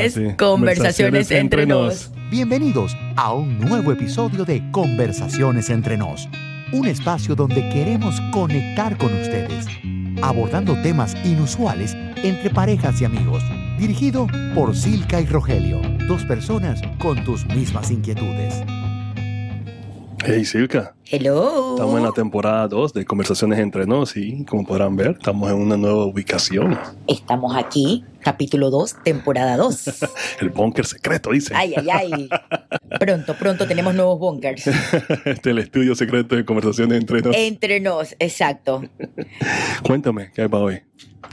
es 0.00 0.14
sí. 0.14 0.28
Conversaciones, 0.38 1.30
entre 1.30 1.66
nos. 1.66 2.10
Bienvenidos 2.30 2.96
a 3.16 3.34
un 3.34 3.58
nuevo 3.58 3.92
episodio 3.92 4.44
de 4.44 4.62
Conversaciones 4.70 5.68
entre 5.68 5.96
nos, 5.96 6.28
un 6.72 6.86
espacio 6.86 7.34
donde 7.34 7.68
queremos 7.70 8.20
conectar 8.32 8.96
con 8.96 9.12
ustedes, 9.12 9.66
abordando 10.22 10.80
temas 10.82 11.14
inusuales 11.24 11.94
entre 12.22 12.50
parejas 12.50 13.00
y 13.00 13.04
amigos. 13.04 13.42
Dirigido 13.78 14.26
por 14.54 14.74
Silka 14.74 15.20
y 15.20 15.26
Rogelio, 15.26 15.80
dos 16.06 16.24
personas 16.24 16.80
con 16.98 17.22
tus 17.24 17.44
mismas 17.46 17.90
inquietudes. 17.90 18.62
Hey, 20.24 20.44
Silka. 20.44 20.94
Hello. 21.10 21.74
Estamos 21.74 21.96
en 21.96 22.04
la 22.04 22.12
temporada 22.12 22.68
2 22.68 22.92
de 22.92 23.04
Conversaciones 23.06 23.58
entre 23.58 23.86
nos 23.86 24.16
y 24.16 24.44
como 24.44 24.66
podrán 24.66 24.94
ver, 24.94 25.16
estamos 25.18 25.50
en 25.50 25.56
una 25.56 25.78
nueva 25.78 26.04
ubicación. 26.04 26.78
Estamos 27.06 27.56
aquí, 27.56 28.04
capítulo 28.20 28.68
2, 28.70 28.96
temporada 29.02 29.56
2. 29.56 30.04
El 30.40 30.50
búnker 30.50 30.84
secreto, 30.84 31.30
dice. 31.30 31.54
Ay, 31.56 31.74
ay, 31.74 31.88
ay. 31.90 32.28
Pronto, 32.98 33.34
pronto 33.34 33.66
tenemos 33.66 33.94
nuevos 33.94 34.18
bunkers. 34.18 34.66
Este 34.66 35.30
es 35.30 35.46
el 35.46 35.58
estudio 35.58 35.94
secreto 35.94 36.36
de 36.36 36.44
Conversaciones 36.44 37.00
entre 37.00 37.22
nos. 37.22 37.34
Entre 37.34 37.80
nos, 37.80 38.14
exacto. 38.18 38.82
Cuéntame, 39.82 40.30
¿qué 40.34 40.42
hay 40.42 40.48
para 40.48 40.64
hoy? 40.64 40.82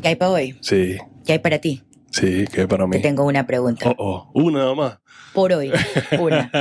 ¿Qué 0.01 0.07
hay 0.07 0.15
para 0.15 0.31
hoy? 0.31 0.57
Sí, 0.61 0.97
¿Qué 1.25 1.33
hay 1.33 1.39
para 1.39 1.59
ti? 1.59 1.83
Sí, 2.11 2.45
¿qué 2.51 2.61
hay 2.61 2.67
para 2.67 2.85
mí? 2.87 2.91
Te 2.93 2.99
tengo 2.99 3.23
una 3.25 3.45
pregunta. 3.47 3.93
Oh, 3.97 4.29
oh, 4.33 4.41
una 4.41 4.59
nada 4.59 4.75
más. 4.75 4.99
Por 5.33 5.53
hoy, 5.53 5.71
una. 6.19 6.51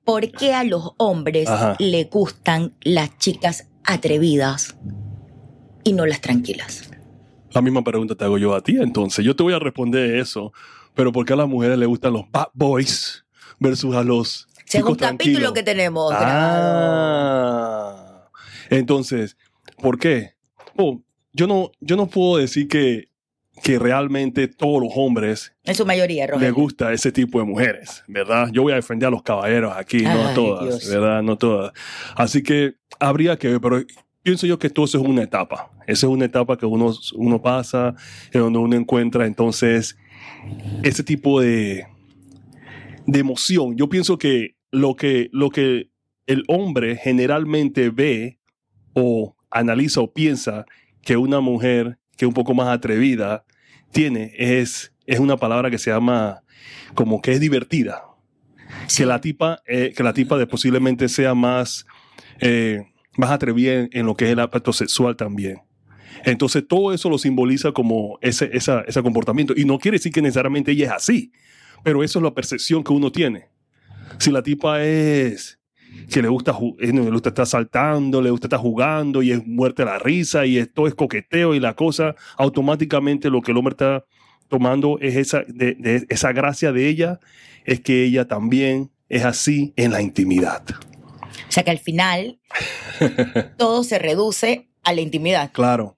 ¿Por 0.04 0.30
qué 0.30 0.54
a 0.54 0.64
los 0.64 0.92
hombres 0.98 1.48
Ajá. 1.48 1.76
le 1.78 2.04
gustan 2.04 2.74
las 2.82 3.16
chicas 3.18 3.68
atrevidas 3.84 4.76
y 5.84 5.92
no 5.92 6.06
las 6.06 6.20
tranquilas? 6.20 6.90
La 7.50 7.62
misma 7.62 7.82
pregunta 7.82 8.14
te 8.14 8.24
hago 8.24 8.38
yo 8.38 8.54
a 8.54 8.60
ti, 8.60 8.76
entonces. 8.80 9.24
Yo 9.24 9.34
te 9.36 9.42
voy 9.42 9.54
a 9.54 9.58
responder 9.58 10.16
eso, 10.16 10.52
pero 10.94 11.12
¿por 11.12 11.24
qué 11.26 11.32
a 11.32 11.36
las 11.36 11.48
mujeres 11.48 11.78
les 11.78 11.88
gustan 11.88 12.12
los 12.12 12.30
bad 12.30 12.48
boys 12.54 13.24
versus 13.58 13.94
a 13.94 14.02
los 14.02 14.48
Según 14.64 14.96
chicos 14.96 15.08
capítulo 15.08 15.52
que 15.52 15.62
tenemos. 15.62 16.12
Ah, 16.16 17.50
entonces, 18.70 19.36
¿por 19.78 19.98
qué? 19.98 20.34
Oh, 20.76 21.02
yo, 21.32 21.46
no, 21.46 21.70
yo 21.80 21.96
no 21.96 22.06
puedo 22.06 22.38
decir 22.38 22.68
que, 22.68 23.08
que 23.62 23.78
realmente 23.78 24.48
todos 24.48 24.82
los 24.82 24.92
hombres 24.96 25.54
En 25.64 25.74
su 25.74 25.86
mayoría, 25.86 26.24
les 26.24 26.30
Rogelio. 26.34 26.54
gusta 26.54 26.92
ese 26.92 27.10
tipo 27.12 27.38
de 27.38 27.44
mujeres, 27.46 28.04
¿verdad? 28.06 28.48
Yo 28.52 28.62
voy 28.62 28.72
a 28.72 28.76
defender 28.76 29.08
a 29.08 29.10
los 29.10 29.22
caballeros 29.22 29.72
aquí, 29.76 30.02
no 30.02 30.28
a 30.28 30.34
todas, 30.34 30.64
Dios. 30.64 30.90
¿verdad? 30.90 31.22
No 31.22 31.36
todas. 31.36 31.72
Así 32.14 32.42
que 32.42 32.74
habría 33.00 33.36
que 33.38 33.48
ver, 33.48 33.60
pero 33.60 33.82
pienso 34.22 34.46
yo 34.46 34.58
que 34.58 34.70
todo 34.70 34.84
eso 34.84 34.98
es 34.98 35.04
una 35.08 35.22
etapa. 35.22 35.70
Esa 35.86 36.06
es 36.06 36.12
una 36.12 36.24
etapa 36.26 36.56
que 36.58 36.66
uno, 36.66 36.92
uno 37.14 37.40
pasa, 37.42 37.94
en 38.32 38.40
donde 38.40 38.58
uno 38.58 38.76
encuentra 38.76 39.26
entonces 39.26 39.96
ese 40.82 41.02
tipo 41.02 41.40
de, 41.40 41.86
de 43.06 43.18
emoción. 43.18 43.76
Yo 43.76 43.88
pienso 43.88 44.18
que 44.18 44.56
lo 44.70 44.94
que, 44.96 45.28
lo 45.32 45.50
que 45.50 45.90
el 46.26 46.42
hombre 46.48 46.96
generalmente 46.96 47.88
ve 47.90 48.38
o 48.94 49.36
analiza 49.50 50.00
o 50.00 50.12
piensa 50.12 50.66
que 51.02 51.16
una 51.16 51.40
mujer 51.40 51.98
que 52.16 52.24
es 52.24 52.28
un 52.28 52.34
poco 52.34 52.54
más 52.54 52.68
atrevida 52.68 53.44
tiene 53.92 54.32
es, 54.36 54.92
es 55.06 55.20
una 55.20 55.36
palabra 55.36 55.70
que 55.70 55.78
se 55.78 55.90
llama 55.90 56.42
como 56.94 57.20
que 57.22 57.32
es 57.32 57.40
divertida. 57.40 58.02
Sí. 58.86 59.02
Que 59.02 59.06
la 59.06 59.20
tipa, 59.20 59.62
eh, 59.66 59.92
que 59.96 60.02
la 60.02 60.12
tipa 60.12 60.36
de 60.36 60.46
posiblemente 60.46 61.08
sea 61.08 61.34
más, 61.34 61.86
eh, 62.40 62.82
más 63.16 63.30
atrevida 63.30 63.74
en, 63.74 63.88
en 63.92 64.06
lo 64.06 64.16
que 64.16 64.26
es 64.26 64.32
el 64.32 64.40
aspecto 64.40 64.72
sexual 64.72 65.16
también. 65.16 65.60
Entonces 66.24 66.66
todo 66.66 66.92
eso 66.92 67.08
lo 67.08 67.18
simboliza 67.18 67.72
como 67.72 68.18
ese, 68.20 68.50
esa, 68.52 68.80
ese 68.82 69.02
comportamiento. 69.02 69.54
Y 69.56 69.64
no 69.64 69.78
quiere 69.78 69.98
decir 69.98 70.12
que 70.12 70.22
necesariamente 70.22 70.72
ella 70.72 70.86
es 70.86 70.92
así, 70.92 71.32
pero 71.82 72.02
eso 72.02 72.18
es 72.18 72.22
la 72.22 72.34
percepción 72.34 72.82
que 72.82 72.92
uno 72.92 73.12
tiene. 73.12 73.48
Si 74.18 74.30
la 74.30 74.42
tipa 74.42 74.82
es 74.82 75.55
que 76.10 76.22
le 76.22 76.28
gusta, 76.28 76.56
eh, 76.78 76.92
le 76.92 77.10
gusta 77.10 77.30
estar 77.30 77.46
saltando, 77.46 78.22
le 78.22 78.30
gusta 78.30 78.46
estar 78.46 78.60
jugando 78.60 79.22
y 79.22 79.32
es 79.32 79.46
muerte 79.46 79.84
la 79.84 79.98
risa 79.98 80.46
y 80.46 80.58
esto 80.58 80.86
es 80.86 80.94
coqueteo 80.94 81.54
y 81.54 81.60
la 81.60 81.74
cosa, 81.74 82.14
automáticamente 82.36 83.30
lo 83.30 83.42
que 83.42 83.52
el 83.52 83.58
hombre 83.58 83.72
está 83.72 84.04
tomando 84.48 84.98
es 85.00 85.16
esa, 85.16 85.42
de, 85.48 85.74
de 85.74 86.06
esa 86.08 86.32
gracia 86.32 86.72
de 86.72 86.88
ella, 86.88 87.20
es 87.64 87.80
que 87.80 88.04
ella 88.04 88.26
también 88.26 88.90
es 89.08 89.24
así 89.24 89.72
en 89.76 89.92
la 89.92 90.02
intimidad. 90.02 90.62
O 91.48 91.52
sea 91.52 91.64
que 91.64 91.70
al 91.70 91.78
final 91.78 92.38
todo 93.56 93.84
se 93.84 93.98
reduce 93.98 94.68
a 94.82 94.92
la 94.92 95.00
intimidad. 95.00 95.50
Claro. 95.52 95.95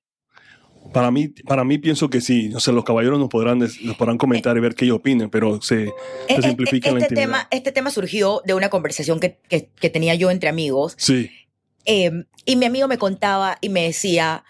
Para 0.93 1.11
mí, 1.11 1.29
para 1.29 1.65
mí 1.65 1.79
pienso 1.79 2.09
que 2.09 2.21
sí. 2.21 2.53
O 2.55 2.61
sea, 2.61 2.73
los 2.73 2.85
caballeros 2.85 3.19
nos 3.19 3.29
podrán, 3.29 3.59
nos 3.59 3.97
podrán 3.97 4.17
comentar 4.19 4.57
y 4.57 4.61
ver 4.61 4.75
qué 4.75 4.87
ellos 4.87 4.97
opinen, 4.99 5.29
pero 5.31 5.61
se, 5.61 5.87
se 5.87 5.93
Este, 6.29 6.43
simplifica 6.43 6.89
en 6.89 6.95
la 6.95 7.01
este 7.01 7.15
intimidad. 7.15 7.27
tema, 7.39 7.49
este 7.51 7.73
tema 7.73 7.91
surgió 7.91 8.41
de 8.47 8.55
una 8.55 8.71
conversación 8.71 9.21
que, 9.21 9.39
que- 9.49 9.69
que 9.79 9.91
tenía 9.91 10.15
yo 10.15 10.31
entre 10.31 10.49
amigos 10.49 10.95
Sí, 10.97 11.31
eh, 11.85 12.11
y 12.45 12.57
mi 12.57 12.67
amigo 12.67 12.89
me 12.89 12.97
contaba 12.99 13.59
y 13.61 13.69
me 13.69 13.83
decía, 13.85 14.45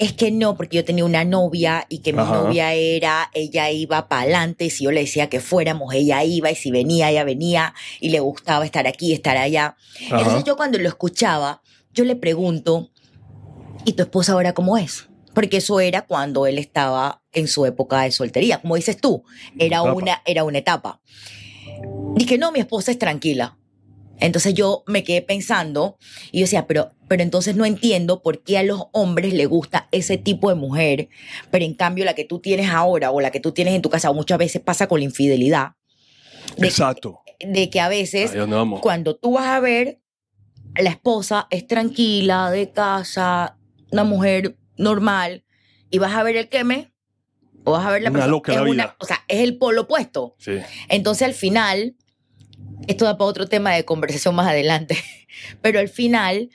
es 0.00 0.12
que 0.12 0.30
no, 0.30 0.56
porque 0.56 0.76
yo 0.78 0.84
tenía 0.84 1.04
una 1.04 1.24
novia 1.24 1.86
y 1.88 2.00
que 2.00 2.12
mi 2.12 2.20
Ajá. 2.20 2.34
novia 2.34 2.72
era, 2.74 3.30
ella 3.34 3.70
iba 3.70 4.08
para 4.08 4.22
adelante 4.22 4.64
y 4.66 4.70
si 4.70 4.84
yo 4.84 4.90
le 4.92 5.00
decía 5.00 5.28
que 5.28 5.40
fuéramos, 5.40 5.92
ella 5.94 6.22
iba 6.24 6.50
y 6.50 6.54
si 6.56 6.70
venía, 6.70 7.10
ella 7.10 7.24
venía 7.24 7.74
y 8.00 8.10
le 8.10 8.20
gustaba 8.20 8.64
estar 8.64 8.86
aquí, 8.86 9.12
estar 9.12 9.36
allá. 9.36 9.76
Ajá. 10.06 10.18
Entonces 10.18 10.44
yo 10.44 10.56
cuando 10.56 10.78
lo 10.78 10.88
escuchaba, 10.88 11.62
yo 11.92 12.04
le 12.04 12.14
pregunto, 12.16 12.90
¿y 13.84 13.92
tu 13.94 14.02
esposa 14.02 14.32
ahora 14.34 14.52
cómo 14.54 14.76
es? 14.78 15.07
Porque 15.38 15.58
eso 15.58 15.78
era 15.78 16.02
cuando 16.02 16.48
él 16.48 16.58
estaba 16.58 17.22
en 17.30 17.46
su 17.46 17.64
época 17.64 18.00
de 18.00 18.10
soltería. 18.10 18.60
Como 18.60 18.74
dices 18.74 19.00
tú, 19.00 19.22
era 19.56 19.76
Etapa. 19.76 19.92
una, 19.92 20.22
era 20.26 20.42
una 20.42 20.58
etapa. 20.58 21.00
Dije, 22.16 22.38
no, 22.38 22.50
mi 22.50 22.58
esposa 22.58 22.90
es 22.90 22.98
tranquila. 22.98 23.56
Entonces 24.18 24.52
yo 24.54 24.82
me 24.88 25.04
quedé 25.04 25.22
pensando 25.22 25.96
y 26.32 26.40
yo 26.40 26.46
decía, 26.46 26.66
pero, 26.66 26.90
pero 27.06 27.22
entonces 27.22 27.54
no 27.54 27.66
entiendo 27.66 28.20
por 28.20 28.42
qué 28.42 28.58
a 28.58 28.64
los 28.64 28.86
hombres 28.90 29.32
les 29.32 29.46
gusta 29.46 29.86
ese 29.92 30.18
tipo 30.18 30.48
de 30.48 30.56
mujer, 30.56 31.08
pero 31.52 31.64
en 31.64 31.74
cambio 31.74 32.04
la 32.04 32.14
que 32.14 32.24
tú 32.24 32.40
tienes 32.40 32.70
ahora 32.70 33.12
o 33.12 33.20
la 33.20 33.30
que 33.30 33.38
tú 33.38 33.52
tienes 33.52 33.74
en 33.74 33.82
tu 33.82 33.90
casa 33.90 34.10
o 34.10 34.14
muchas 34.14 34.38
veces 34.38 34.60
pasa 34.60 34.88
con 34.88 34.98
la 34.98 35.04
infidelidad. 35.04 35.74
De, 36.56 36.66
exacto. 36.66 37.20
de 37.38 37.70
que 37.70 37.78
a 37.78 37.88
veces 37.88 38.32
cuando 38.80 39.14
tú 39.14 39.34
vas 39.34 39.46
a 39.46 39.60
ver, 39.60 40.00
la 40.74 40.90
esposa 40.90 41.46
es 41.50 41.64
tranquila, 41.64 42.50
de 42.50 42.72
casa, 42.72 43.56
una 43.92 44.02
mujer 44.02 44.57
normal, 44.78 45.44
y 45.90 45.98
vas 45.98 46.14
a 46.14 46.22
ver 46.22 46.36
el 46.36 46.48
queme, 46.48 46.92
o 47.64 47.72
vas 47.72 47.84
a 47.86 47.90
ver 47.90 48.02
la 48.02 48.10
Una 48.10 48.20
persona. 48.20 48.30
loca 48.30 48.52
es 48.52 48.58
la 48.58 48.64
vida. 48.64 48.96
O 49.00 49.04
sea, 49.04 49.24
es 49.28 49.40
el 49.40 49.58
polo 49.58 49.82
opuesto. 49.82 50.34
Sí. 50.38 50.52
Entonces 50.88 51.26
al 51.26 51.34
final, 51.34 51.96
esto 52.86 53.04
da 53.04 53.18
para 53.18 53.28
otro 53.28 53.46
tema 53.46 53.74
de 53.74 53.84
conversación 53.84 54.34
más 54.34 54.46
adelante, 54.48 54.96
pero 55.62 55.78
al 55.80 55.88
final 55.88 56.50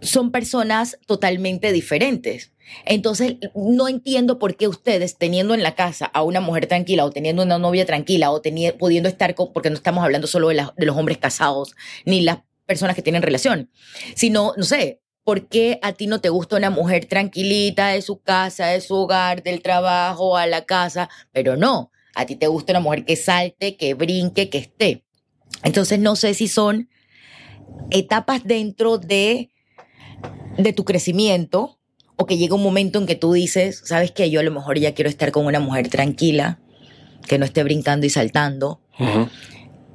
son 0.00 0.30
personas 0.32 0.98
totalmente 1.06 1.72
diferentes. 1.72 2.50
Entonces, 2.86 3.36
no 3.54 3.88
entiendo 3.88 4.38
por 4.38 4.56
qué 4.56 4.68
ustedes, 4.68 5.18
teniendo 5.18 5.52
en 5.54 5.62
la 5.62 5.74
casa 5.74 6.06
a 6.06 6.22
una 6.22 6.40
mujer 6.40 6.66
tranquila 6.66 7.04
o 7.04 7.10
teniendo 7.10 7.42
una 7.42 7.58
novia 7.58 7.84
tranquila 7.84 8.30
o 8.30 8.40
pudiendo 8.78 9.08
estar 9.08 9.34
con, 9.34 9.52
porque 9.52 9.68
no 9.70 9.76
estamos 9.76 10.02
hablando 10.02 10.26
solo 10.26 10.48
de, 10.48 10.54
la- 10.54 10.74
de 10.76 10.86
los 10.86 10.96
hombres 10.96 11.18
casados 11.18 11.74
ni 12.06 12.22
las 12.22 12.38
personas 12.66 12.96
que 12.96 13.02
tienen 13.02 13.20
relación, 13.22 13.70
sino, 14.14 14.54
no 14.56 14.64
sé, 14.64 15.02
¿por 15.24 15.48
qué 15.48 15.78
a 15.82 15.92
ti 15.92 16.06
no 16.06 16.20
te 16.20 16.28
gusta 16.28 16.56
una 16.56 16.70
mujer 16.70 17.06
tranquilita 17.06 17.88
de 17.88 18.02
su 18.02 18.20
casa, 18.20 18.66
de 18.66 18.80
su 18.80 18.94
hogar, 18.94 19.42
del 19.42 19.62
trabajo, 19.62 20.36
a 20.36 20.46
la 20.46 20.64
casa? 20.64 21.08
Pero 21.32 21.56
no, 21.56 21.90
a 22.14 22.26
ti 22.26 22.36
te 22.36 22.46
gusta 22.46 22.72
una 22.72 22.80
mujer 22.80 23.04
que 23.04 23.16
salte, 23.16 23.76
que 23.76 23.94
brinque, 23.94 24.50
que 24.50 24.58
esté. 24.58 25.04
Entonces, 25.62 25.98
no 25.98 26.14
sé 26.14 26.34
si 26.34 26.46
son 26.46 26.88
etapas 27.90 28.44
dentro 28.44 28.98
de, 28.98 29.50
de 30.58 30.72
tu 30.72 30.84
crecimiento 30.84 31.78
o 32.16 32.26
que 32.26 32.36
llega 32.36 32.54
un 32.54 32.62
momento 32.62 32.98
en 32.98 33.06
que 33.06 33.16
tú 33.16 33.32
dices, 33.32 33.82
sabes 33.84 34.12
que 34.12 34.30
yo 34.30 34.40
a 34.40 34.44
lo 34.44 34.50
mejor 34.50 34.78
ya 34.78 34.94
quiero 34.94 35.08
estar 35.08 35.32
con 35.32 35.46
una 35.46 35.58
mujer 35.58 35.88
tranquila, 35.88 36.60
que 37.26 37.38
no 37.38 37.44
esté 37.44 37.64
brincando 37.64 38.06
y 38.06 38.10
saltando, 38.10 38.80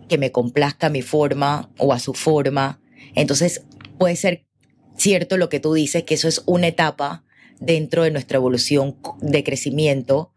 que 0.10 0.18
me 0.18 0.32
complazca 0.32 0.88
a 0.88 0.90
mi 0.90 1.04
forma 1.04 1.70
o 1.78 1.94
a 1.94 2.00
su 2.00 2.14
forma. 2.14 2.82
Entonces 3.16 3.64
puede 3.98 4.16
ser 4.16 4.49
cierto 5.00 5.38
lo 5.38 5.50
que 5.50 5.60
tú 5.60 5.74
dices, 5.74 6.04
que 6.04 6.14
eso 6.14 6.28
es 6.28 6.44
una 6.46 6.68
etapa 6.68 7.24
dentro 7.60 8.04
de 8.04 8.12
nuestra 8.12 8.38
evolución 8.38 8.96
de 9.22 9.44
crecimiento 9.44 10.32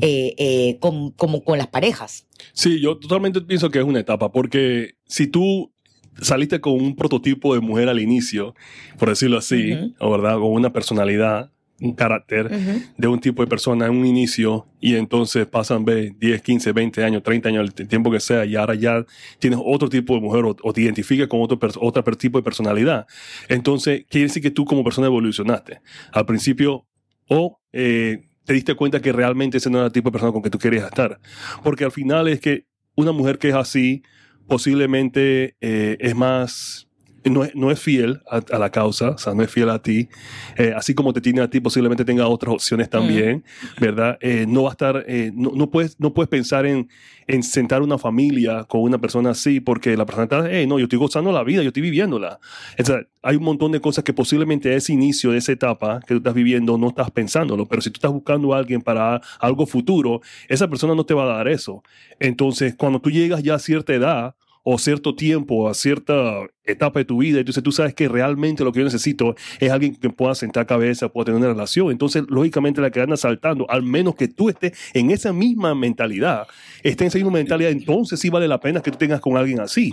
eh, 0.00 0.34
eh, 0.38 0.78
con, 0.80 1.10
como 1.12 1.44
con 1.44 1.58
las 1.58 1.66
parejas. 1.66 2.26
Sí, 2.52 2.80
yo 2.80 2.98
totalmente 2.98 3.40
pienso 3.40 3.70
que 3.70 3.78
es 3.78 3.84
una 3.84 4.00
etapa, 4.00 4.32
porque 4.32 4.94
si 5.06 5.26
tú 5.26 5.72
saliste 6.20 6.60
con 6.60 6.74
un 6.74 6.96
prototipo 6.96 7.54
de 7.54 7.60
mujer 7.60 7.88
al 7.88 8.00
inicio, 8.00 8.54
por 8.98 9.08
decirlo 9.08 9.38
así, 9.38 9.94
o 9.98 10.10
verdad, 10.10 10.34
con 10.34 10.52
una 10.52 10.72
personalidad, 10.72 11.50
un 11.80 11.94
carácter 11.94 12.50
de 12.96 13.08
un 13.08 13.18
tipo 13.20 13.42
de 13.42 13.48
persona 13.48 13.86
en 13.86 13.92
un 13.96 14.04
inicio 14.06 14.66
y 14.80 14.96
entonces 14.96 15.46
pasan 15.46 15.84
ve, 15.84 16.12
10, 16.18 16.42
15, 16.42 16.72
20 16.72 17.04
años, 17.04 17.22
30 17.22 17.48
años, 17.48 17.72
el 17.78 17.88
tiempo 17.88 18.10
que 18.10 18.20
sea, 18.20 18.44
y 18.44 18.56
ahora 18.56 18.74
ya 18.74 19.04
tienes 19.38 19.58
otro 19.62 19.88
tipo 19.88 20.14
de 20.14 20.20
mujer 20.20 20.44
o, 20.44 20.56
o 20.62 20.72
te 20.72 20.82
identificas 20.82 21.28
con 21.28 21.40
otro 21.42 21.58
per- 21.58 22.16
tipo 22.16 22.38
de 22.38 22.42
personalidad. 22.42 23.06
Entonces, 23.48 24.04
quiere 24.08 24.26
decir 24.26 24.42
que 24.42 24.50
tú 24.50 24.64
como 24.64 24.84
persona 24.84 25.06
evolucionaste. 25.06 25.80
Al 26.12 26.26
principio, 26.26 26.86
o 27.28 27.60
eh, 27.72 28.26
te 28.44 28.52
diste 28.54 28.74
cuenta 28.74 29.00
que 29.00 29.12
realmente 29.12 29.58
ese 29.58 29.70
no 29.70 29.78
era 29.78 29.86
el 29.86 29.92
tipo 29.92 30.08
de 30.10 30.12
persona 30.12 30.32
con 30.32 30.42
que 30.42 30.50
tú 30.50 30.58
querías 30.58 30.84
estar. 30.84 31.20
Porque 31.62 31.84
al 31.84 31.92
final 31.92 32.28
es 32.28 32.40
que 32.40 32.66
una 32.96 33.12
mujer 33.12 33.38
que 33.38 33.48
es 33.50 33.54
así 33.54 34.02
posiblemente 34.64 35.56
eh, 35.60 35.96
es 36.00 36.14
más 36.14 36.88
no 37.24 37.44
es, 37.44 37.54
no 37.54 37.70
es 37.70 37.80
fiel 37.80 38.22
a, 38.30 38.40
a 38.52 38.58
la 38.58 38.70
causa, 38.70 39.10
o 39.10 39.18
sea, 39.18 39.34
no 39.34 39.42
es 39.42 39.50
fiel 39.50 39.68
a 39.70 39.80
ti. 39.80 40.08
Eh, 40.56 40.72
así 40.74 40.94
como 40.94 41.12
te 41.12 41.20
tiene 41.20 41.42
a 41.42 41.50
ti, 41.50 41.60
posiblemente 41.60 42.04
tenga 42.04 42.26
otras 42.26 42.54
opciones 42.54 42.88
también, 42.88 43.44
¿verdad? 43.80 44.16
Eh, 44.20 44.46
no 44.48 44.62
va 44.62 44.70
a 44.70 44.72
estar, 44.72 45.04
eh, 45.06 45.30
no, 45.34 45.52
no, 45.54 45.70
puedes, 45.70 45.98
no 46.00 46.14
puedes 46.14 46.28
pensar 46.28 46.64
en, 46.66 46.88
en 47.26 47.42
sentar 47.42 47.82
una 47.82 47.98
familia 47.98 48.64
con 48.64 48.82
una 48.82 48.98
persona 48.98 49.30
así 49.30 49.60
porque 49.60 49.96
la 49.96 50.06
persona 50.06 50.24
está, 50.24 50.48
hey, 50.50 50.66
no, 50.66 50.78
yo 50.78 50.84
estoy 50.84 50.98
gozando 50.98 51.32
la 51.32 51.44
vida, 51.44 51.62
yo 51.62 51.68
estoy 51.68 51.82
viviéndola. 51.82 52.40
O 52.78 52.84
sea, 52.84 53.02
hay 53.22 53.36
un 53.36 53.44
montón 53.44 53.72
de 53.72 53.80
cosas 53.80 54.02
que 54.04 54.14
posiblemente 54.14 54.74
ese 54.74 54.92
inicio 54.92 55.32
de 55.32 55.38
esa 55.38 55.52
etapa 55.52 56.00
que 56.00 56.14
tú 56.14 56.16
estás 56.16 56.34
viviendo 56.34 56.78
no 56.78 56.88
estás 56.88 57.10
pensándolo, 57.10 57.66
pero 57.66 57.82
si 57.82 57.90
tú 57.90 57.98
estás 57.98 58.12
buscando 58.12 58.54
a 58.54 58.58
alguien 58.58 58.80
para 58.80 59.20
algo 59.38 59.66
futuro, 59.66 60.20
esa 60.48 60.68
persona 60.68 60.94
no 60.94 61.04
te 61.04 61.14
va 61.14 61.24
a 61.24 61.36
dar 61.36 61.48
eso. 61.48 61.82
Entonces, 62.18 62.74
cuando 62.76 63.00
tú 63.00 63.10
llegas 63.10 63.42
ya 63.42 63.54
a 63.54 63.58
cierta 63.58 63.94
edad, 63.94 64.34
o 64.62 64.78
cierto 64.78 65.14
tiempo, 65.14 65.68
a 65.68 65.74
cierta 65.74 66.40
etapa 66.72 66.98
de 67.00 67.04
tu 67.04 67.18
vida, 67.18 67.38
entonces 67.40 67.62
tú 67.62 67.72
sabes 67.72 67.94
que 67.94 68.08
realmente 68.08 68.64
lo 68.64 68.72
que 68.72 68.78
yo 68.80 68.84
necesito 68.84 69.34
es 69.58 69.70
alguien 69.70 69.94
que 69.96 70.10
pueda 70.10 70.34
sentar 70.34 70.66
cabeza, 70.66 71.08
pueda 71.08 71.26
tener 71.26 71.38
una 71.40 71.48
relación. 71.48 71.90
Entonces, 71.90 72.24
lógicamente, 72.28 72.80
la 72.80 72.90
que 72.90 73.00
anda 73.00 73.16
saltando, 73.16 73.66
al 73.70 73.82
menos 73.82 74.14
que 74.14 74.28
tú 74.28 74.48
estés 74.48 74.72
en 74.94 75.10
esa 75.10 75.32
misma 75.32 75.74
mentalidad, 75.74 76.46
estés 76.82 77.00
en 77.02 77.06
esa 77.08 77.18
misma 77.18 77.32
mentalidad, 77.32 77.70
entonces 77.70 78.20
sí 78.20 78.28
vale 78.30 78.48
la 78.48 78.60
pena 78.60 78.80
que 78.80 78.90
tú 78.90 78.98
tengas 78.98 79.20
con 79.20 79.36
alguien 79.36 79.60
así. 79.60 79.92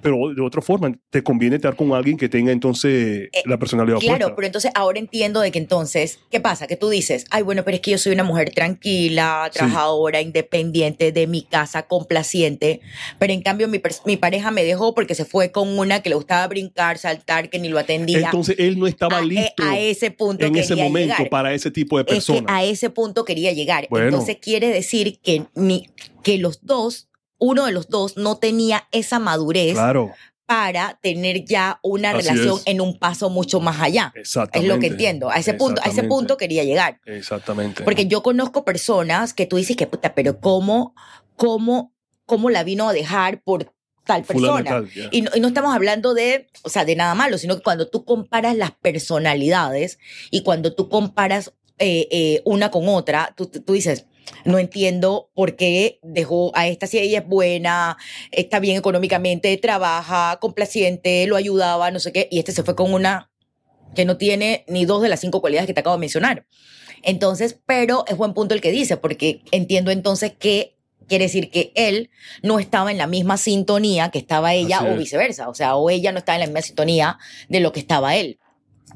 Pero 0.00 0.32
de 0.34 0.42
otra 0.42 0.62
forma, 0.62 0.92
te 1.10 1.22
conviene 1.22 1.56
estar 1.56 1.74
con 1.74 1.92
alguien 1.92 2.16
que 2.16 2.28
tenga 2.28 2.52
entonces 2.52 3.28
Eh, 3.32 3.42
la 3.46 3.58
personalidad 3.58 3.98
Claro, 3.98 4.14
opuesta. 4.16 4.36
pero 4.36 4.46
entonces 4.46 4.70
ahora 4.74 4.98
entiendo 4.98 5.40
de 5.40 5.50
que 5.50 5.58
entonces, 5.58 6.20
¿qué 6.30 6.38
pasa? 6.40 6.66
Que 6.68 6.76
tú 6.76 6.88
dices, 6.88 7.24
ay, 7.30 7.42
bueno, 7.42 7.64
pero 7.64 7.74
es 7.74 7.80
que 7.80 7.90
yo 7.92 7.98
soy 7.98 8.12
una 8.12 8.22
mujer 8.24 8.50
tranquila, 8.54 9.48
Sí. 9.52 9.58
trabajadora, 9.58 10.20
independiente, 10.20 11.10
de 11.12 11.26
mi 11.26 11.42
casa, 11.42 11.82
complaciente, 11.82 12.80
pero 13.18 13.32
en 13.32 13.42
cambio 13.42 13.68
mi, 13.68 13.80
mi 14.06 14.16
pareja 14.16 14.50
me 14.50 14.64
dejó 14.64 14.94
porque 14.94 15.14
se 15.14 15.24
fue 15.24 15.50
con 15.50 15.78
una 15.78 16.00
que 16.00 16.10
le 16.10 16.14
gustaba 16.18 16.46
brincar, 16.46 16.98
saltar, 16.98 17.48
que 17.50 17.58
ni 17.58 17.68
lo 17.68 17.78
atendía. 17.78 18.18
Entonces, 18.26 18.56
él 18.58 18.78
no 18.78 18.86
estaba 18.86 19.18
a, 19.18 19.20
e- 19.22 19.26
listo 19.26 19.62
a 19.62 19.78
ese 19.78 20.10
punto 20.10 20.44
en 20.44 20.54
ese 20.56 20.76
momento 20.76 21.14
llegar. 21.14 21.30
para 21.30 21.54
ese 21.54 21.70
tipo 21.70 21.96
de 21.96 22.02
Es 22.02 22.06
que 22.08 22.14
personas. 22.14 22.44
a 22.54 22.62
ese 22.64 22.90
punto 22.90 23.24
quería 23.24 23.52
llegar. 23.52 23.86
Bueno. 23.90 24.06
Entonces 24.08 24.36
quiere 24.40 24.68
decir 24.68 25.18
que, 25.22 25.44
ni, 25.54 25.88
que 26.22 26.38
los 26.38 26.64
dos, 26.66 27.08
uno 27.38 27.64
de 27.66 27.72
los 27.72 27.88
dos 27.88 28.16
no 28.16 28.36
tenía 28.36 28.86
esa 28.92 29.18
madurez 29.18 29.72
Claro, 29.74 30.12
para 30.46 30.98
tener 31.02 31.44
ya 31.44 31.78
una 31.82 32.10
Así 32.10 32.28
relación 32.28 32.56
es. 32.56 32.62
en 32.66 32.80
un 32.80 32.98
paso 32.98 33.28
mucho 33.28 33.60
más 33.60 33.80
allá. 33.80 34.12
Es 34.14 34.20
exactamente. 34.22 34.74
lo 34.74 34.80
que 34.80 34.86
entiendo. 34.86 35.30
A 35.30 35.36
ese 35.36 35.52
punto, 35.54 35.80
a 35.84 35.88
ese 35.90 36.04
punto 36.04 36.36
quería 36.38 36.64
llegar. 36.64 37.00
Exactamente. 37.04 37.84
Porque 37.84 38.06
yo 38.06 38.22
conozco 38.22 38.64
personas 38.64 39.34
que 39.34 39.44
tú 39.46 39.56
dices 39.56 39.76
que 39.76 39.86
puta, 39.86 40.14
pero 40.14 40.40
cómo, 40.40 40.94
cómo, 41.36 41.92
cómo 42.24 42.48
la 42.50 42.64
vino 42.64 42.88
a 42.88 42.92
dejar 42.94 43.42
por 43.42 43.74
tal 44.08 44.24
persona. 44.24 44.64
tal, 44.64 44.90
ya. 44.90 45.08
Y 45.12 45.20
no, 45.22 45.30
y 45.34 45.40
no 45.40 45.48
estamos 45.48 45.74
hablando 45.74 46.14
de, 46.14 46.48
o 46.62 46.70
sea, 46.70 46.86
de 46.86 46.96
nada 46.96 47.14
malo, 47.14 47.36
sino 47.36 47.56
que 47.56 47.62
cuando 47.62 47.88
tú 47.88 48.04
comparas 48.06 48.56
las 48.56 48.72
personalidades 48.72 49.98
y 50.30 50.42
cuando 50.42 50.74
tú 50.74 50.88
comparas 50.88 51.52
eh, 51.78 52.08
eh, 52.10 52.42
una 52.46 52.70
con 52.70 52.88
otra, 52.88 53.34
tú, 53.36 53.46
tú 53.46 53.74
dices, 53.74 54.06
no 54.46 54.58
entiendo 54.58 55.30
por 55.34 55.56
qué 55.56 56.00
dejó 56.02 56.50
a 56.54 56.66
esta 56.66 56.86
si 56.86 56.98
ella 56.98 57.18
es 57.18 57.26
buena, 57.26 57.98
está 58.30 58.60
bien 58.60 58.78
económicamente, 58.78 59.54
trabaja, 59.58 60.38
complaciente, 60.40 61.26
lo 61.26 61.36
ayudaba, 61.36 61.90
no 61.90 62.00
sé 62.00 62.10
qué, 62.10 62.28
y 62.30 62.38
este 62.38 62.52
se 62.52 62.62
fue 62.62 62.74
con 62.74 62.94
una 62.94 63.30
que 63.94 64.06
no 64.06 64.16
tiene 64.16 64.64
ni 64.68 64.86
dos 64.86 65.02
de 65.02 65.10
las 65.10 65.20
cinco 65.20 65.42
cualidades 65.42 65.66
que 65.66 65.74
te 65.74 65.80
acabo 65.80 65.96
de 65.96 66.00
mencionar. 66.00 66.46
Entonces, 67.02 67.60
pero 67.66 68.04
es 68.08 68.16
buen 68.16 68.32
punto 68.32 68.54
el 68.54 68.62
que 68.62 68.70
dice, 68.70 68.96
porque 68.96 69.42
entiendo 69.50 69.90
entonces 69.90 70.32
que 70.32 70.77
quiere 71.08 71.24
decir 71.24 71.50
que 71.50 71.72
él 71.74 72.10
no 72.42 72.58
estaba 72.58 72.90
en 72.90 72.98
la 72.98 73.06
misma 73.06 73.36
sintonía 73.36 74.10
que 74.10 74.18
estaba 74.18 74.54
ella 74.54 74.78
Así 74.78 74.86
o 74.86 74.92
es. 74.92 74.98
viceversa, 74.98 75.48
o 75.48 75.54
sea, 75.54 75.76
o 75.76 75.90
ella 75.90 76.12
no 76.12 76.18
estaba 76.18 76.36
en 76.36 76.40
la 76.40 76.46
misma 76.46 76.62
sintonía 76.62 77.18
de 77.48 77.60
lo 77.60 77.72
que 77.72 77.80
estaba 77.80 78.16
él. 78.16 78.38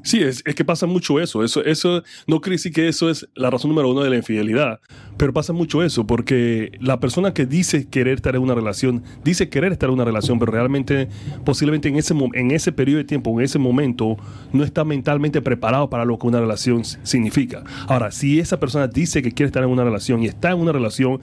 Sí, 0.01 0.21
es, 0.21 0.41
es 0.45 0.55
que 0.55 0.65
pasa 0.65 0.87
mucho 0.87 1.19
eso. 1.19 1.43
Eso, 1.43 1.63
eso. 1.63 2.03
No 2.27 2.41
quiere 2.41 2.55
decir 2.55 2.73
que 2.73 2.87
eso 2.87 3.09
es 3.09 3.27
la 3.35 3.49
razón 3.49 3.69
número 3.69 3.89
uno 3.91 4.01
de 4.03 4.09
la 4.09 4.15
infidelidad, 4.15 4.79
pero 5.17 5.33
pasa 5.33 5.53
mucho 5.53 5.83
eso, 5.83 6.07
porque 6.07 6.71
la 6.81 6.99
persona 6.99 7.33
que 7.33 7.45
dice 7.45 7.87
querer 7.87 8.15
estar 8.15 8.35
en 8.35 8.41
una 8.41 8.55
relación, 8.55 9.03
dice 9.23 9.49
querer 9.49 9.71
estar 9.71 9.89
en 9.89 9.93
una 9.93 10.03
relación, 10.03 10.39
pero 10.39 10.51
realmente, 10.51 11.07
posiblemente 11.45 11.89
en 11.89 11.97
ese, 11.97 12.15
en 12.33 12.51
ese 12.51 12.71
periodo 12.71 12.97
de 12.97 13.03
tiempo, 13.03 13.39
en 13.39 13.45
ese 13.45 13.59
momento, 13.59 14.17
no 14.51 14.63
está 14.63 14.83
mentalmente 14.83 15.41
preparado 15.41 15.89
para 15.89 16.05
lo 16.05 16.17
que 16.17 16.27
una 16.27 16.39
relación 16.39 16.83
significa. 16.83 17.63
Ahora, 17.87 18.11
si 18.11 18.39
esa 18.39 18.59
persona 18.59 18.87
dice 18.87 19.21
que 19.21 19.31
quiere 19.31 19.47
estar 19.47 19.63
en 19.63 19.69
una 19.69 19.83
relación 19.83 20.23
y 20.23 20.25
está 20.25 20.51
en 20.51 20.59
una 20.59 20.71
relación, 20.71 21.21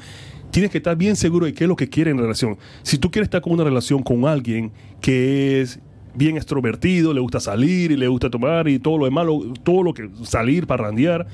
tienes 0.50 0.70
que 0.70 0.78
estar 0.78 0.96
bien 0.96 1.16
seguro 1.16 1.46
de 1.46 1.52
qué 1.54 1.64
es 1.64 1.68
lo 1.68 1.76
que 1.76 1.88
quiere 1.88 2.10
en 2.10 2.16
la 2.16 2.22
relación. 2.22 2.56
Si 2.82 2.98
tú 2.98 3.10
quieres 3.10 3.26
estar 3.26 3.40
con 3.40 3.52
una 3.52 3.64
relación 3.64 4.02
con 4.02 4.24
alguien 4.26 4.72
que 5.00 5.60
es 5.60 5.80
bien 6.14 6.36
extrovertido, 6.36 7.14
le 7.14 7.20
gusta 7.20 7.38
salir 7.40 7.92
y 7.92 7.96
le 7.96 8.08
gusta 8.08 8.28
tomar 8.30 8.66
y 8.68 8.78
todo 8.78 8.98
lo 8.98 9.04
demás, 9.04 9.26
lo- 9.26 9.52
todo 9.62 9.82
lo 9.82 9.94
que 9.94 10.10
salir, 10.24 10.66
parrandear, 10.66 11.26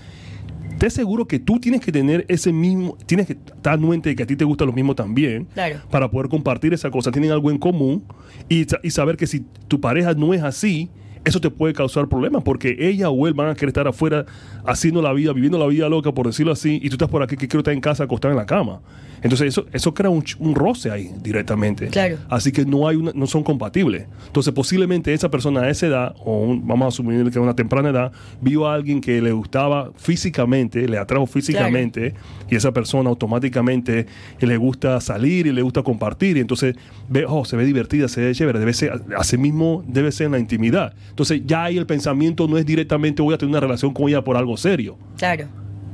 te 0.79 0.91
seguro 0.91 1.27
que 1.27 1.39
tú 1.39 1.59
tienes 1.59 1.81
que 1.81 1.91
tener 1.91 2.27
ese 2.29 2.53
mismo, 2.53 2.99
tienes 3.07 3.27
que 3.27 3.33
estar 3.33 3.73
anuente 3.75 4.11
de 4.11 4.17
que 4.17 4.25
a 4.25 4.27
ti 4.27 4.37
te 4.37 4.45
gusta 4.45 4.67
lo 4.67 4.73
mismo 4.75 4.95
también 4.95 5.47
Claro. 5.55 5.81
para 5.91 6.11
poder 6.11 6.29
compartir 6.29 6.75
esa 6.75 6.91
cosa, 6.91 7.11
tienen 7.11 7.31
algo 7.31 7.51
en 7.51 7.57
común 7.57 8.05
y 8.51 8.67
saber 8.91 9.17
que 9.17 9.27
si 9.27 9.43
tu 9.69 9.81
pareja 9.81 10.13
no 10.13 10.35
es 10.35 10.43
así, 10.43 10.91
eso 11.27 11.41
te 11.41 11.51
puede 11.51 11.75
causar 11.75 12.09
problemas 12.09 12.43
porque 12.43 12.77
ella 12.79 13.11
o 13.11 13.27
él 13.29 13.35
van 13.35 13.49
a 13.51 13.55
querer 13.55 13.69
estar 13.69 13.87
afuera 13.87 14.25
haciendo 14.65 15.03
la 15.03 15.13
vida, 15.13 15.33
viviendo 15.33 15.59
la 15.59 15.67
vida 15.67 15.89
loca, 15.89 16.13
por 16.13 16.27
decirlo 16.27 16.53
así, 16.53 16.81
y 16.83 16.89
tú 16.89 16.95
estás 16.95 17.09
por 17.09 17.23
aquí 17.23 17.37
que 17.37 17.47
quiero 17.49 17.61
estar 17.61 17.75
en 17.75 17.81
casa 17.81 18.05
acostado 18.05 18.33
en 18.33 18.39
la 18.39 18.47
cama. 18.47 18.81
Entonces 19.23 19.49
eso, 19.49 19.67
eso 19.73 19.93
crea 19.95 20.11
un, 20.11 20.23
roce 20.55 20.91
ahí 20.91 21.11
directamente. 21.23 21.89
Claro. 21.89 22.17
Así 22.29 22.53
que 22.53 22.65
no, 22.65 22.87
hay 22.87 22.97
una- 22.97 23.13
no 23.15 23.27
son 23.27 23.43
compatibles. 23.43 24.07
Entonces 24.27 24.53
posiblemente 24.53 25.13
esa 25.13 25.31
persona 25.31 25.63
a 25.63 25.71
esa 25.71 25.87
edad, 25.87 26.15
o 26.25 26.43
un- 26.43 26.67
vamos 26.67 26.85
a 26.85 26.89
asumir 26.89 27.29
que 27.31 27.39
a 27.39 27.43
una 27.43 27.57
temprana 27.57 27.89
edad, 27.91 28.13
vio 28.41 28.67
a 28.69 28.75
alguien 28.75 29.01
que 29.01 29.21
le 29.21 29.33
gustaba 29.33 29.91
físicamente, 29.97 30.87
le 30.87 30.99
atrajo 30.99 31.27
físicamente, 31.27 32.15
y 32.51 32.55
esa 32.57 32.73
persona 32.73 33.09
automáticamente 33.11 34.07
le 34.41 34.57
gusta 34.57 35.01
salir 35.01 35.47
y 35.47 35.53
le 35.53 35.63
gusta 35.63 35.83
compartir, 35.83 36.37
y 36.37 36.41
entonces 36.41 36.77
ve, 37.09 37.25
oh, 37.27 37.45
se 37.45 37.57
ve 37.57 37.65
divertida, 37.65 38.09
se 38.09 38.21
ve 38.21 38.33
chévere, 38.35 38.59
debe 38.59 38.73
ser, 38.75 38.93
así 39.17 39.37
mismo 39.39 39.83
debe 39.89 40.13
ser 40.13 40.27
en 40.27 40.33
la 40.33 40.39
intimidad. 40.39 40.95
Entonces 41.17 41.41
ya 41.47 41.65
ahí 41.65 41.79
el 41.79 41.87
pensamiento 41.87 42.47
no 42.47 42.59
es 42.59 42.67
directamente 42.67 43.23
voy 43.23 43.33
a 43.33 43.39
tener 43.39 43.49
una 43.49 43.61
relación 43.61 43.95
con 43.95 44.07
ella 44.07 44.23
por 44.23 44.37
algo 44.37 44.55
serio. 44.59 44.99
Claro. 45.17 45.49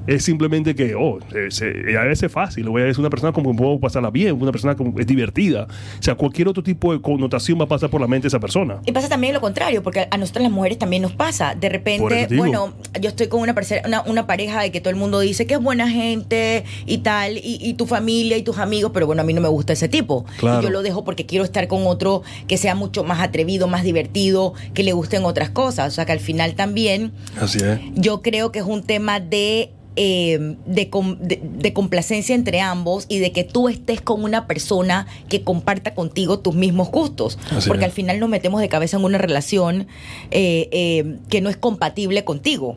Es 0.06 0.24
simplemente 0.24 0.74
que, 0.74 0.94
oh, 0.94 1.18
eh, 1.34 1.50
se- 1.50 1.96
a 1.96 2.02
veces 2.04 2.24
es 2.24 2.32
fácil, 2.32 2.68
voy 2.68 2.82
a 2.82 2.84
decir 2.86 3.00
una 3.00 3.10
persona 3.10 3.32
como 3.32 3.52
que 3.52 3.58
puedo 3.58 3.78
pasarla 3.78 4.10
bien, 4.10 4.40
una 4.40 4.50
persona 4.52 4.74
como 4.74 4.98
es 4.98 5.06
divertida. 5.06 5.64
O 5.98 6.02
sea, 6.02 6.14
cualquier 6.14 6.48
otro 6.48 6.62
tipo 6.62 6.92
de 6.92 7.00
connotación 7.00 7.58
va 7.60 7.64
a 7.64 7.68
pasar 7.68 7.90
por 7.90 8.00
la 8.00 8.06
mente 8.06 8.24
de 8.24 8.28
esa 8.28 8.40
persona. 8.40 8.80
Y 8.84 8.92
pasa 8.92 9.08
también 9.08 9.32
lo 9.34 9.40
contrario, 9.40 9.82
porque 9.82 10.08
a 10.10 10.16
nosotras 10.16 10.42
las 10.44 10.52
mujeres 10.52 10.78
también 10.78 11.02
nos 11.02 11.12
pasa. 11.12 11.54
De 11.54 11.68
repente, 11.68 12.28
bueno, 12.36 12.74
yo 13.00 13.08
estoy 13.08 13.28
con 13.28 13.40
una, 13.40 13.54
una, 13.86 14.02
una 14.02 14.26
pareja 14.26 14.62
de 14.62 14.70
que 14.72 14.80
todo 14.80 14.90
el 14.90 14.96
mundo 14.96 15.20
dice 15.20 15.46
que 15.46 15.54
es 15.54 15.60
buena 15.60 15.88
gente 15.88 16.64
y 16.86 16.98
tal, 16.98 17.36
y, 17.38 17.58
y 17.60 17.74
tu 17.74 17.86
familia 17.86 18.36
y 18.36 18.42
tus 18.42 18.58
amigos, 18.58 18.90
pero 18.94 19.06
bueno, 19.06 19.22
a 19.22 19.24
mí 19.24 19.32
no 19.32 19.40
me 19.40 19.48
gusta 19.48 19.72
ese 19.72 19.88
tipo. 19.88 20.24
Claro. 20.38 20.60
Y 20.60 20.64
yo 20.64 20.70
lo 20.70 20.82
dejo 20.82 21.04
porque 21.04 21.26
quiero 21.26 21.44
estar 21.44 21.68
con 21.68 21.86
otro 21.86 22.22
que 22.48 22.56
sea 22.56 22.74
mucho 22.74 23.04
más 23.04 23.20
atrevido, 23.20 23.68
más 23.68 23.84
divertido, 23.84 24.54
que 24.74 24.82
le 24.82 24.92
gusten 24.92 25.24
otras 25.24 25.50
cosas. 25.50 25.88
O 25.92 25.94
sea, 25.94 26.04
que 26.06 26.12
al 26.12 26.20
final 26.20 26.54
también 26.54 27.12
Así 27.40 27.58
es. 27.62 27.78
yo 27.94 28.22
creo 28.22 28.52
que 28.52 28.58
es 28.58 28.64
un 28.64 28.82
tema 28.82 29.20
de, 29.20 29.70
eh, 29.96 30.56
de, 30.66 30.90
de- 31.20 31.40
de 31.58 31.72
complacencia 31.72 32.34
entre 32.34 32.60
ambos 32.60 33.04
y 33.08 33.18
de 33.18 33.30
que 33.32 33.44
tú 33.44 33.68
estés 33.68 34.00
con 34.00 34.24
una 34.24 34.46
persona 34.46 35.06
que 35.28 35.42
comparta 35.42 35.94
contigo 35.94 36.38
tus 36.38 36.54
mismos 36.54 36.90
gustos. 36.90 37.38
Así 37.50 37.68
Porque 37.68 37.84
es. 37.84 37.90
al 37.90 37.92
final 37.94 38.18
nos 38.20 38.28
metemos 38.30 38.60
de 38.60 38.68
cabeza 38.68 38.96
en 38.96 39.04
una 39.04 39.18
relación 39.18 39.86
eh, 40.30 40.68
eh, 40.72 41.16
que 41.28 41.40
no 41.42 41.50
es 41.50 41.56
compatible 41.56 42.24
contigo. 42.24 42.76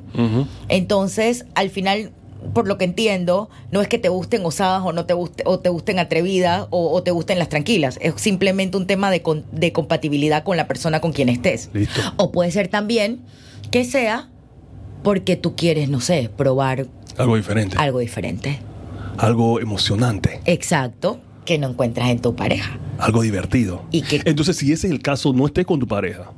Entonces, 0.69 1.45
al 1.55 1.69
final, 1.69 2.11
por 2.53 2.67
lo 2.67 2.77
que 2.77 2.85
entiendo, 2.85 3.49
no 3.71 3.81
es 3.81 3.87
que 3.87 3.97
te 3.97 4.09
gusten 4.09 4.45
osadas 4.45 4.83
o 4.85 4.91
no 4.91 5.05
te 5.05 5.13
guste, 5.13 5.43
o 5.45 5.59
te 5.59 5.69
gusten 5.69 5.99
atrevidas 5.99 6.67
o, 6.69 6.91
o 6.91 7.03
te 7.03 7.11
gusten 7.11 7.39
las 7.39 7.49
tranquilas. 7.49 7.97
Es 8.01 8.13
simplemente 8.17 8.77
un 8.77 8.87
tema 8.87 9.09
de, 9.11 9.21
con- 9.21 9.45
de 9.51 9.71
compatibilidad 9.71 10.43
con 10.43 10.57
la 10.57 10.67
persona 10.67 11.01
con 11.01 11.13
quien 11.13 11.29
estés. 11.29 11.69
Listo. 11.73 12.01
O 12.17 12.31
puede 12.31 12.51
ser 12.51 12.67
también 12.67 13.21
que 13.71 13.83
sea 13.83 14.29
porque 15.03 15.35
tú 15.35 15.55
quieres, 15.55 15.87
no 15.89 16.01
sé, 16.01 16.29
probar 16.35 16.87
Algo 17.17 17.35
diferente. 17.35 17.77
algo 17.77 17.99
diferente. 17.99 18.59
Algo 19.17 19.59
emocionante. 19.59 20.41
Exacto, 20.45 21.19
que 21.45 21.57
no 21.57 21.69
encuentras 21.69 22.09
en 22.09 22.19
tu 22.19 22.35
pareja. 22.35 22.77
Algo 22.99 23.21
divertido. 23.21 23.83
Y 23.91 24.01
que 24.01 24.21
Entonces, 24.25 24.57
si 24.57 24.71
ese 24.71 24.87
es 24.87 24.93
el 24.93 25.01
caso, 25.01 25.31
no 25.33 25.45
estés 25.45 25.65
con 25.65 25.79
tu 25.79 25.87
pareja. 25.87 26.31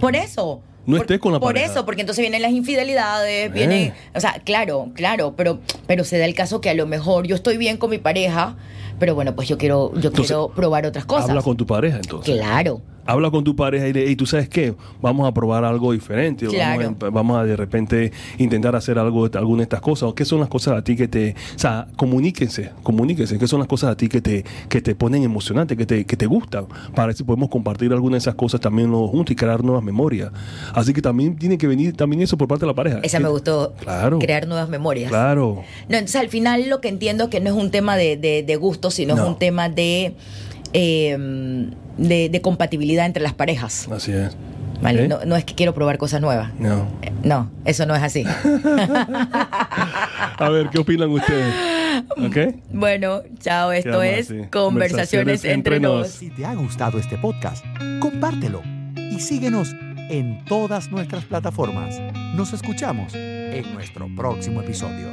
por 0.00 0.14
eso. 0.16 0.60
No 0.86 0.96
por, 0.98 1.04
estés 1.06 1.18
con 1.18 1.32
la 1.32 1.40
Por 1.40 1.54
pareja. 1.54 1.72
eso, 1.72 1.86
porque 1.86 2.02
entonces 2.02 2.20
vienen 2.22 2.42
las 2.42 2.52
infidelidades, 2.52 3.50
vienen, 3.50 3.94
o 4.14 4.20
sea, 4.20 4.34
claro, 4.44 4.90
claro, 4.94 5.32
pero, 5.34 5.60
pero 5.86 6.04
se 6.04 6.18
da 6.18 6.26
el 6.26 6.34
caso 6.34 6.60
que 6.60 6.68
a 6.68 6.74
lo 6.74 6.86
mejor 6.86 7.26
yo 7.26 7.34
estoy 7.34 7.56
bien 7.56 7.78
con 7.78 7.88
mi 7.88 7.96
pareja, 7.96 8.56
pero 8.98 9.14
bueno, 9.14 9.34
pues 9.34 9.48
yo 9.48 9.56
quiero, 9.56 9.92
yo 9.92 10.10
Entonces, 10.10 10.26
quiero 10.26 10.50
probar 10.50 10.84
otras 10.84 11.06
cosas. 11.06 11.30
Habla 11.30 11.40
con 11.40 11.56
tu 11.56 11.64
pareja, 11.66 11.96
entonces. 11.96 12.34
Claro. 12.36 12.82
Habla 13.06 13.30
con 13.30 13.44
tu 13.44 13.54
pareja 13.56 13.86
y 13.88 13.92
le, 13.92 14.06
hey, 14.06 14.16
tú 14.16 14.26
sabes 14.26 14.48
qué, 14.48 14.74
vamos 15.02 15.26
a 15.28 15.32
probar 15.34 15.64
algo 15.64 15.92
diferente, 15.92 16.46
o 16.46 16.50
Claro. 16.50 16.82
vamos, 16.82 17.02
a, 17.02 17.10
vamos 17.10 17.38
a 17.38 17.44
de 17.44 17.56
repente 17.56 18.12
intentar 18.38 18.74
hacer 18.76 18.98
algo, 18.98 19.28
alguna 19.34 19.58
de 19.58 19.64
estas 19.64 19.80
cosas, 19.80 20.08
o 20.08 20.14
qué 20.14 20.24
son 20.24 20.40
las 20.40 20.48
cosas 20.48 20.76
a 20.78 20.82
ti 20.84 20.96
que 20.96 21.08
te, 21.08 21.34
o 21.54 21.58
sea, 21.58 21.86
comuníquense, 21.96 22.70
comuníquense, 22.82 23.38
qué 23.38 23.46
son 23.48 23.58
las 23.58 23.68
cosas 23.68 23.90
a 23.90 23.96
ti 23.96 24.08
que 24.08 24.20
te, 24.20 24.44
que 24.68 24.80
te 24.80 24.94
ponen 24.94 25.22
emocionante, 25.22 25.76
que 25.76 25.86
te, 25.86 26.04
que 26.04 26.16
te 26.16 26.26
gustan, 26.26 26.66
para 26.94 27.06
ver 27.08 27.16
si 27.16 27.24
podemos 27.24 27.48
compartir 27.48 27.92
alguna 27.92 28.14
de 28.14 28.18
esas 28.18 28.34
cosas 28.34 28.60
también 28.60 28.90
los 28.90 29.10
juntos 29.10 29.32
y 29.32 29.36
crear 29.36 29.62
nuevas 29.64 29.82
memorias. 29.84 30.30
Así 30.72 30.92
que 30.92 31.02
también 31.02 31.36
tiene 31.36 31.58
que 31.58 31.66
venir 31.66 31.96
también 31.96 32.22
eso 32.22 32.36
por 32.38 32.48
parte 32.48 32.62
de 32.64 32.68
la 32.68 32.74
pareja. 32.74 33.00
Esa 33.02 33.20
me 33.20 33.28
gustó. 33.28 33.74
Claro. 33.80 34.18
Crear 34.18 34.46
nuevas 34.46 34.68
memorias. 34.68 35.10
Claro. 35.10 35.62
No, 35.88 35.96
entonces 35.96 36.20
al 36.20 36.28
final 36.28 36.68
lo 36.68 36.80
que 36.80 36.88
entiendo 36.88 37.30
que 37.30 37.40
no 37.40 37.50
es 37.50 37.56
un 37.56 37.70
tema 37.70 37.96
de, 37.96 38.16
de, 38.16 38.42
de 38.42 38.56
gusto, 38.56 38.90
sino 38.90 39.14
No. 39.16 39.22
es 39.22 39.28
un 39.28 39.38
tema 39.38 39.68
de, 39.68 40.14
eh, 40.74 41.16
de, 41.96 42.28
de 42.28 42.40
compatibilidad 42.42 43.06
entre 43.06 43.22
las 43.22 43.32
parejas. 43.32 43.88
Así 43.90 44.12
es. 44.12 44.36
¿vale? 44.82 45.04
¿Eh? 45.04 45.08
No, 45.08 45.24
no 45.24 45.36
es 45.36 45.44
que 45.44 45.54
quiero 45.54 45.74
probar 45.74 45.98
cosas 45.98 46.20
nuevas. 46.20 46.52
No. 46.58 46.86
Eh, 47.02 47.10
No, 47.24 47.50
eso 47.64 47.86
no 47.86 47.94
es 47.96 48.02
así. 48.02 48.24
A 50.36 50.48
ver, 50.50 50.68
¿qué 50.70 50.78
opinan 50.78 51.10
ustedes? 51.10 51.54
¿Ok? 52.16 52.36
bueno, 52.72 53.22
chao. 53.40 53.72
Esto 53.72 54.00
Quedamos 54.00 54.06
es 54.06 54.30
así. 54.30 54.40
Conversaciones, 54.50 54.50
Conversaciones 54.52 55.44
entre, 55.44 55.80
nos. 55.80 56.08
Si 56.08 56.30
te 56.30 56.44
ha 56.44 56.54
gustado 56.54 56.98
este 56.98 57.16
podcast, 57.16 57.64
compártelo 58.00 58.62
y 58.96 59.20
síguenos 59.20 59.74
en 60.10 60.44
todas 60.44 60.90
nuestras 60.90 61.24
plataformas. 61.24 62.00
Nos 62.34 62.52
escuchamos 62.52 63.14
en 63.14 63.72
nuestro 63.74 64.08
próximo 64.14 64.60
episodio. 64.60 65.08